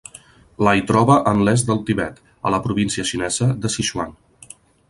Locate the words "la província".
2.57-3.09